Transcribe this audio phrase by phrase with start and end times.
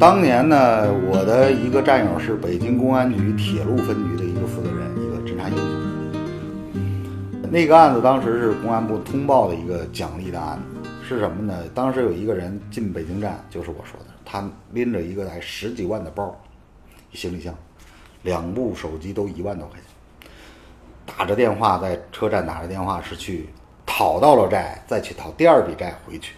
[0.00, 5.66] 当年呢，我的一个战友是北京公安局铁路分局的一个负责人，一个侦查英雄。
[7.50, 11.54] 那个案子当时是公安部通报的一个奖励的案子，是什么呢？
[11.74, 14.42] 当时有一个人进北京站，就是我说的，他
[14.72, 16.34] 拎着一个带十几万的包，
[17.12, 17.54] 行李箱，
[18.22, 19.84] 两部手机都一万多块钱，
[21.04, 23.50] 打着电话在车站打着电话是去
[23.84, 26.36] 讨到了债，再去讨第二笔债回去。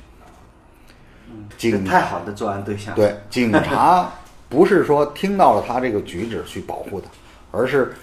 [1.59, 4.11] 这警太好的作案对象。，对，警察
[4.49, 7.09] 不是说听到了他这个举止去保护他，
[7.57, 7.95] 而是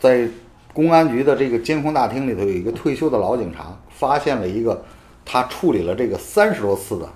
[0.00, 0.28] 在
[0.72, 4.84] 公安局的这个监控大厅里头有一个退休的老警察，发现了一个
[5.24, 7.08] 他处理了这个三十多次的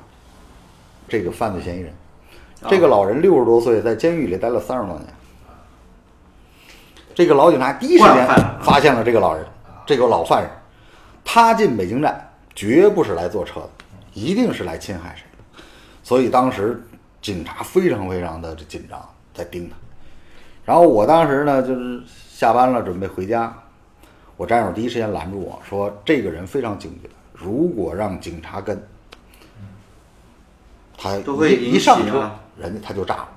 [1.09, 1.93] 这个犯罪嫌疑人。
[2.68, 5.07] 这个老人六十多岁，在监狱里待了三十多年。
[7.15, 8.27] 这个老警察第一时间
[8.62, 9.45] 发现了这个老人，
[9.87, 10.51] 这个老犯人，
[11.24, 13.71] 他进北京站绝不是来坐车的，
[14.15, 15.26] 一定是来侵害谁的。
[16.07, 16.80] 所以当时
[17.21, 19.04] 警察非常非常的紧张，
[19.35, 19.74] 在盯他。
[20.65, 23.52] 然后我当时呢，就是下班了，准备回家。
[24.37, 28.80] 我战友第一时间拦住我说：“这个人非常警觉，如果让警察跟，
[30.96, 33.29] 他一一上车啊，人家他就炸了。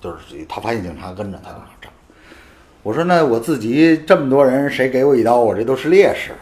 [0.00, 1.90] 就是他发现警察跟着，他就炸。
[2.82, 6.32] 我说那我自己这么多人，谁给我一刀，我这都是烈士。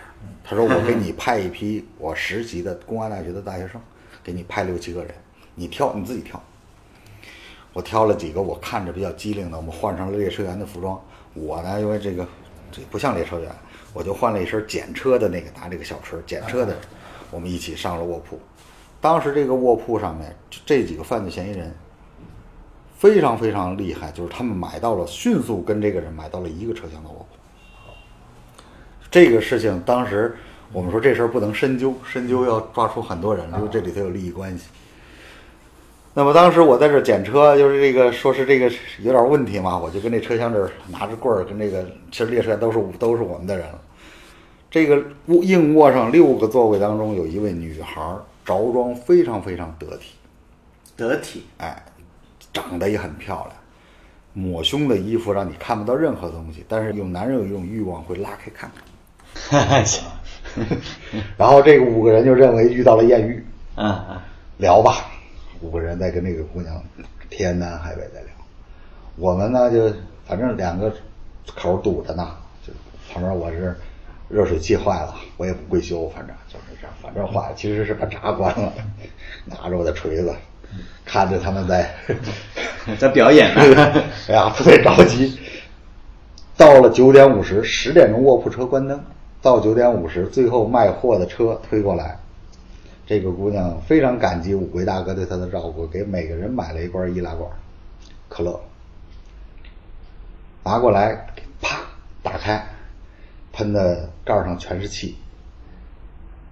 [0.45, 3.81] 他说我给你派一批我实习的公安大学的大学生，
[4.23, 5.13] 给你派六七个人，
[5.57, 6.41] 你挑你自己挑。
[7.73, 10.99] 我挑了几个我看着比较机灵的，我们换上了列车员的服装。
[11.35, 12.27] 我呢，因为这个
[12.73, 13.51] 这不像列车员，
[13.93, 16.75] 我就换了一身检车的那个拿这个小车检车的，
[17.31, 18.41] 我们一起上了卧铺。
[18.99, 20.35] 当时这个卧铺上面
[20.65, 21.75] 这几个犯罪嫌疑人
[22.97, 27.27] 非常非常厉害，就是他们买到了，迅速跟这个人买到了一个车厢的卧铺。
[29.11, 30.35] 这个事情当时
[30.73, 34.69] 我们说这事儿不能深究，深究要抓出很多人，因为这里头有利益关系。
[36.19, 38.73] 那么当时我在这儿检车，就是这个说是这个
[39.03, 43.79] 有点问题嘛，我就跟这车厢这儿拿着棍儿跟这个，其实列车员都是都是我们的人了。
[44.71, 44.97] 这个
[45.27, 48.17] 卧硬卧上六个座位当中有一位女孩儿，
[48.47, 50.15] 着装非常非常得体，
[50.97, 51.45] 得体。
[51.59, 51.85] 哎，
[52.51, 53.53] 长得也很漂亮，
[54.33, 59.85] 抹胸的衣服让你看不到任何东西，但是有男人有一种欲望会拉开看看。
[61.37, 63.45] 然后这个五个人就认为遇到了艳遇，
[63.75, 64.17] 嗯嗯，
[64.57, 65.05] 聊吧，
[65.61, 66.83] 五个人在跟那个姑娘
[67.31, 68.29] 天南海北在聊。
[69.17, 69.93] 我们呢就
[70.27, 70.93] 反正两个
[71.55, 72.29] 口堵着呢，
[72.67, 72.73] 就
[73.13, 73.75] 旁边我是
[74.29, 78.73] 热水器坏了，我也不会修，反正就是这样，反正坏了，其实是把闸关了，
[79.45, 80.35] 拿着我的锤子，
[81.05, 81.95] 看着他们在
[82.99, 84.03] 在表演呢。
[84.29, 85.39] 哎呀，特别着急。
[86.57, 88.99] 到了九点五十，十点钟卧铺车关灯。
[89.43, 92.19] 到九点五十，最后卖货的车推过来，
[93.07, 97.49] 这个姑娘非常感激五位大哥对她的照顾，给每个人买了一罐易拉罐
[98.29, 98.61] 可乐，
[100.65, 101.27] 拿过来，
[101.63, 101.79] 啪
[102.23, 102.67] 打开，
[103.53, 105.17] 喷的盖上全是气。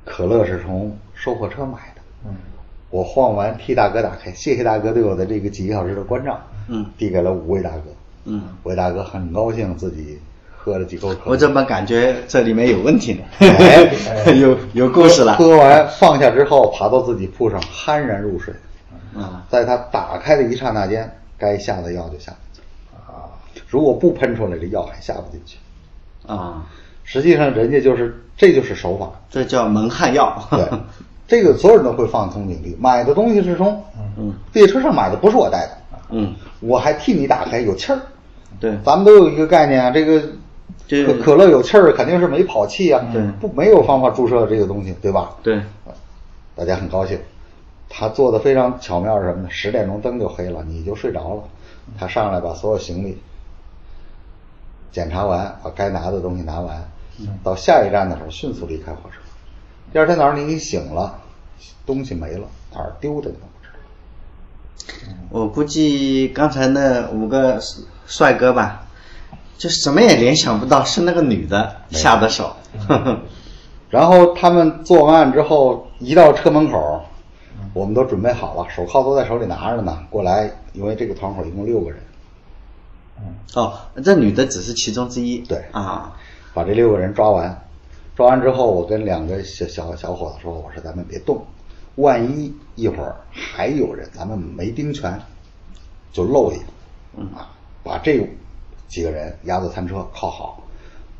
[0.04, 2.36] 可乐是从收货车买的，嗯，
[2.90, 6.86] 我晃完替大哥打开，谢谢大哥对我的这个几个小时的关照，嗯。
[6.96, 7.90] 递给了五位大哥，
[8.26, 10.20] 嗯，五位大哥很高兴自己
[10.64, 13.24] 喝了几口可乐，我怎么感觉这里面有问题呢？
[13.38, 13.84] 哎
[14.32, 15.36] 有有故事了。
[15.36, 18.54] 喝完放下之后，爬到自己铺上酣然入睡。
[19.14, 22.60] 啊在他打开的一刹那间，该下的药就下进去
[22.96, 23.30] 了。
[23.68, 25.58] 如果不喷出来，这药还下不进去。
[26.26, 26.64] 啊，
[27.04, 29.10] 实际上，人家就是这就是手法。
[29.30, 30.42] 这叫蒙汗药。
[30.50, 30.66] 对，
[31.28, 32.74] 这个所有人都会放松警惕。
[32.80, 33.84] 买的东西是从
[34.16, 38.00] 嗯列车上买的，不是我带的，嗯，我还替你打开，有气儿。
[38.58, 40.22] 对，咱们都有一个概念啊，这个
[40.86, 45.36] 这个可乐有气儿，肯定是没跑气啊，对不没有方法注射这个东西，对吧？
[45.42, 45.62] 对，
[46.54, 47.18] 大家很高兴。
[47.88, 49.48] 他做的非常巧妙是什么呢？
[49.50, 51.44] 十点钟灯就黑了，你就睡着了。
[51.98, 53.18] 他上来把所有行李
[54.90, 56.88] 检查完，把该拿的东西拿完，
[57.42, 59.16] 到下一站的时候迅速离开火车。
[59.92, 61.20] 第二天早上你一醒了，
[61.86, 65.12] 东西没了，哪儿丢的你都不知道。
[65.30, 67.60] 我估计刚才那五个
[68.06, 68.83] 帅哥吧，
[69.56, 72.54] 就什么也联想不到是那个女的下的手。
[73.90, 77.02] 然后他们做完案之后，一到车门口，
[77.72, 80.00] 我们都准备好了，手铐都在手里拿着呢。
[80.10, 82.00] 过来，因为这个团伙一共六个人，
[83.54, 85.38] 哦，这女的只是其中之一。
[85.38, 86.16] 对啊，
[86.52, 87.62] 把这六个人抓完。
[88.16, 91.44] 抓完之后，我跟两个小小小伙子说：“我说咱们别动，
[91.96, 95.20] 万一一会儿还有人，咱们没盯全，
[96.12, 96.64] 就漏一个。
[97.16, 97.50] 嗯啊，
[97.82, 98.18] 把这
[98.88, 100.62] 几个人押到餐车铐好，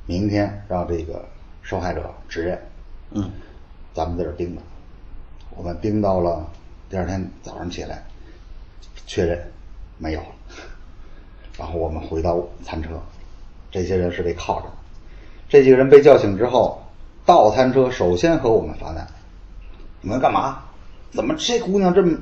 [0.07, 1.25] 明天让这个
[1.63, 2.59] 受害者指认。
[3.11, 3.31] 嗯
[3.93, 4.63] 咱们在这儿盯着，
[5.51, 6.45] 我们盯到了
[6.91, 8.03] 第二天早上起来，
[9.07, 9.41] 确认
[9.99, 10.27] 没有了。
[11.57, 13.01] 然后我们回到餐车，
[13.71, 14.73] 这些人是被铐着的。
[15.49, 16.83] 这几个人被叫醒之后，
[17.25, 19.07] 到餐车首先和我们发难：
[20.01, 20.65] 你们干嘛？
[21.13, 22.19] 怎么这姑娘这么，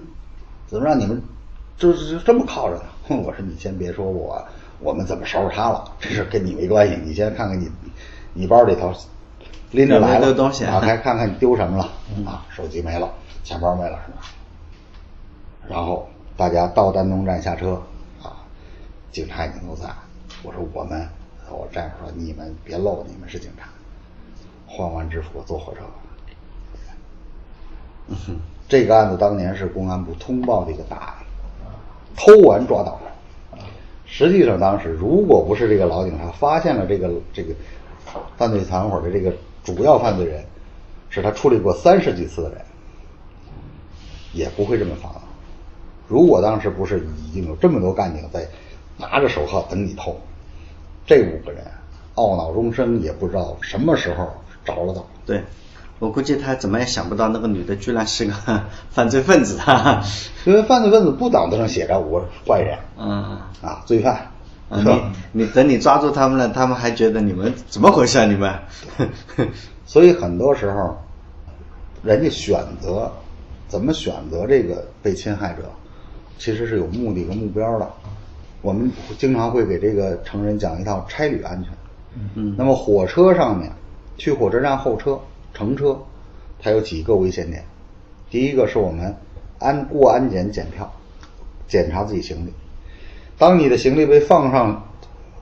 [0.69, 1.23] 怎么让你们
[1.79, 2.83] 这这这么靠着呢？
[3.25, 4.47] 我说你先别说我，
[4.83, 5.85] 我们怎么收拾他了？
[6.01, 6.99] 这事跟你没关系。
[7.05, 7.71] 你先看看你，
[8.35, 8.93] 你包里头
[9.71, 11.85] 拎着来了东西打开看看你丢什么了
[12.27, 12.45] 啊？
[12.51, 13.09] 手机没了，
[13.45, 14.19] 钱包没了是吧？
[15.69, 17.81] 然后大家到丹东站下车
[18.23, 18.43] 啊，
[19.13, 19.89] 警察已经都在。
[20.43, 21.09] 我说我们，
[21.49, 23.69] 我这样说，你们别漏，你们是警察。
[24.67, 25.81] 换完制服坐火车。
[28.69, 31.15] 这个案子当年是公安部通报的一个大案，
[32.17, 32.99] 偷完抓到。
[34.15, 37.55] 实际上当时如果不是这个老警察发现了这个这个
[38.37, 39.33] 犯罪团伙的这个
[39.65, 40.45] 主要犯罪人，
[41.09, 42.61] 是他处理过三十几次的人，
[44.35, 45.11] 也不会这么防。
[46.09, 48.47] 如果当时不是已经有这么多干警在
[48.99, 50.15] 拿着手铐等你偷，
[51.07, 51.65] 这五个人
[52.17, 54.29] 懊恼终生，也不知道什么时候
[54.63, 55.07] 着了道。
[55.25, 55.41] 对，
[56.03, 58.33] 我估计他怎么也想不到那个女的居然是个
[58.91, 60.03] 犯罪分子啊！
[60.45, 64.15] 因为犯罪分子不挡子上写着我坏人嗯，啊，罪犯，
[64.69, 64.83] 啊？
[64.83, 68.25] 你你等你抓住他们了，他们还觉得你们怎么回事啊？
[68.27, 68.53] 你们，
[69.87, 70.99] 所以很多时候，
[72.03, 73.09] 人家选择
[73.69, 75.63] 怎么选择这个被侵害者，
[76.37, 77.89] 其实是有目的和目标的。
[78.61, 81.73] 我们经常会给这个成人讲一套差旅安全。
[82.17, 83.71] 嗯嗯那么火车上面，
[84.19, 85.17] 去火车站候车、
[85.55, 86.01] 乘车，
[86.59, 87.65] 它有几个危险点。
[88.31, 89.15] 第一个是我们
[89.59, 90.93] 安过安检检票，
[91.69, 92.53] 检查自己行李。
[93.39, 94.89] 当你的行李被放上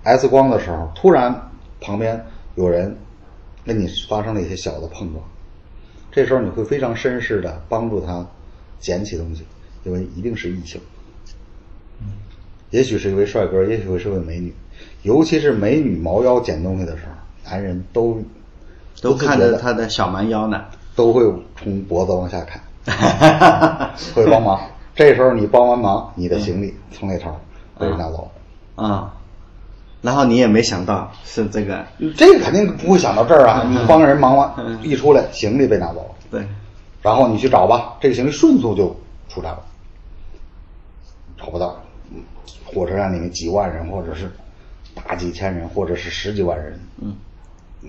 [0.02, 2.24] X 光的时候，突然旁边
[2.54, 2.96] 有人
[3.64, 5.22] 跟你发生了一些小的碰撞，
[6.10, 8.26] 这时候你会非常绅士的帮助他
[8.78, 9.44] 捡起东西，
[9.84, 10.80] 因为一定是异性。
[12.70, 14.54] 也许是一位帅哥，也许会是位美女，
[15.02, 17.12] 尤其是美女猫腰捡东西的时候，
[17.50, 18.22] 男人都
[19.00, 20.64] 都看着着他的小蛮腰呢。
[20.94, 21.22] 都会
[21.62, 22.60] 从脖子往下看，
[24.14, 24.60] 会帮忙。
[24.94, 27.34] 这时候你帮完忙，你的行李从那头
[27.78, 28.30] 被人拿走
[28.76, 28.84] 了。
[28.84, 29.14] 啊、
[30.02, 31.86] 然后你也没想到是这个，
[32.16, 33.64] 这个肯定不会想到这儿啊！
[33.88, 36.46] 帮人忙完嗯一出来，行李被拿走了，对，
[37.02, 38.94] 然后你去找吧，这个行李迅速就
[39.28, 39.62] 出站了，
[41.38, 41.80] 找不到。
[42.12, 42.22] 嗯
[42.72, 44.30] 火车站里面几万人，或者是
[44.94, 47.16] 大几千人，或者是十几万人，嗯，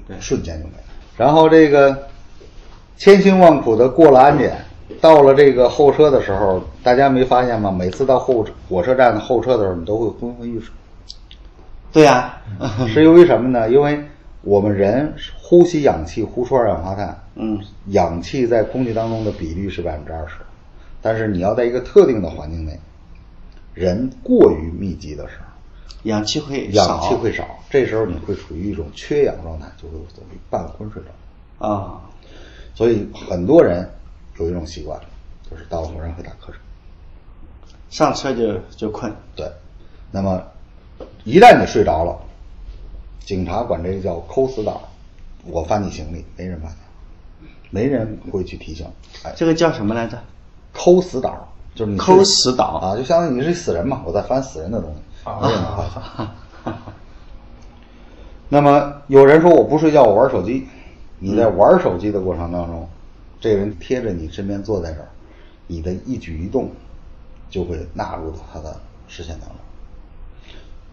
[0.08, 0.84] 对瞬间就没了。
[1.22, 1.96] 然后这个
[2.98, 4.58] 千辛万苦的过了安检，
[5.00, 7.70] 到了这个候车的时候，大家没发现吗？
[7.70, 10.74] 每次到候火车站候车的时候，你都会昏昏欲睡。
[11.92, 12.42] 对呀、
[12.90, 13.70] 是由于什么呢？
[13.70, 14.04] 因为
[14.42, 17.60] 我们人呼吸氧气，呼出二氧化碳，嗯，
[17.90, 20.38] 氧气在空气当中的比率是百分之二十，
[21.04, 22.80] 但是你要在一个特定的环境内，
[23.76, 25.51] 人过于密集的时候，
[26.04, 31.68] 氧气会氧气会少，这时候你会处于一种缺氧状态，就会走于半昏睡状态。
[31.68, 32.02] 啊、
[32.74, 33.88] 所以很多人
[34.40, 35.00] 有一种习惯，
[35.50, 36.56] 就是到了火车站会打瞌睡。
[37.90, 39.52] 上车就就困，对，
[40.12, 40.42] 那么
[41.24, 42.18] 一旦你睡着了，
[43.20, 44.82] 警察管这个叫抠死党。
[45.46, 46.78] 我翻你行李，没人发现，
[47.70, 48.88] 没人会去提醒。
[49.24, 50.18] 哎，这个叫什么来着？
[50.74, 56.28] 抠死党就是你抠死党啊，就相当于你是死人嘛，我在翻死人的东西，没人能发现。
[58.50, 60.68] 那么有人说我不睡觉，我玩手机。
[61.20, 62.90] 你在玩手机的过程当中，
[63.40, 65.08] 这个人贴着你身边坐在这儿，
[65.68, 66.70] 你的一举一动
[67.50, 69.58] 就会纳入到他的视线当中，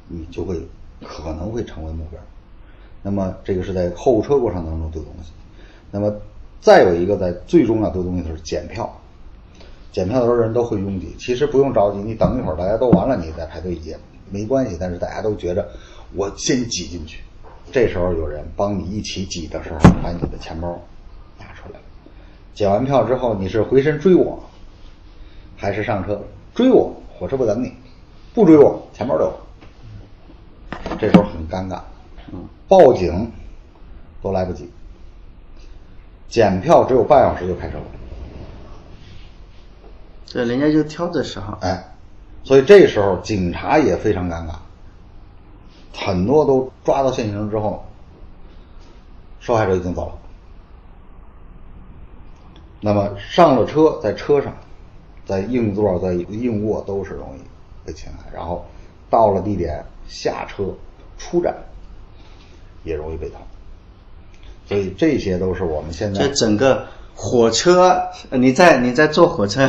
[0.06, 0.60] 你就会
[1.02, 2.20] 可能会成为目标。
[3.02, 5.32] 那么这个是在候车过程当中丢东西。
[5.90, 6.14] 那么
[6.60, 8.94] 再有一个在最重要丢东西的是检票。
[9.90, 13.98] 检票的时候人都会拥挤，其实不用着急，你等一会儿大家都完了，你再排队也
[14.30, 14.76] 没关系。
[14.78, 15.68] 但是大家都觉着
[16.14, 17.22] 我先挤进去，
[17.72, 20.78] 这时候有人帮你一起挤的时候，把你的钱包
[21.38, 21.84] 拿出来了。
[22.54, 24.42] 检完票之后，你是回身追我，
[25.56, 26.20] 还是上车
[26.54, 26.94] 追我？
[27.18, 27.72] 火车不等你，
[28.34, 29.32] 不追我，钱包留。
[31.00, 31.80] 这时候很尴尬，
[32.68, 33.32] 报警
[34.22, 34.70] 都来不及，
[36.28, 37.84] 检票只有半小时就开车了。
[40.30, 41.92] 这人家就挑这时候，哎，
[42.44, 44.54] 所以这时候警察也非常尴尬，
[45.94, 47.84] 很多都抓到现行之后，
[49.40, 50.18] 受害者已经走了。
[52.80, 54.54] 那么上了车，在车上，
[55.24, 57.40] 在硬座、在硬卧都是容易
[57.84, 58.64] 被侵害，然后
[59.10, 60.64] 到了地点下车
[61.16, 61.56] 出站
[62.84, 63.36] 也容易被偷，
[64.66, 66.86] 所以这些都是我们现在这整个
[67.20, 69.68] 火车，呃你在你在坐火车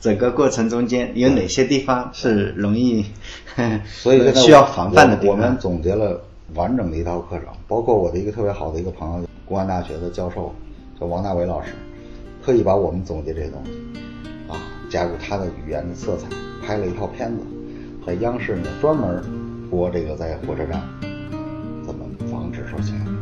[0.00, 3.04] 整个过程中间有哪些地方是容易，
[3.84, 5.54] 所以 需要防范的地我我们？
[5.58, 6.18] 总结了
[6.54, 10.54] 完整的一套课程，包括我的一个特别好的一个朋友，公安大学的教授
[10.98, 11.72] 叫王大伟老师，
[12.42, 13.72] 特意把我们总结这些东西
[14.50, 14.56] 啊，
[14.88, 16.26] 加入他的语言的色彩，
[16.66, 17.42] 拍了一套片子，
[18.06, 19.22] 在央视呢专门
[19.70, 20.82] 播这个在火车站
[21.84, 23.15] 怎么防止受情感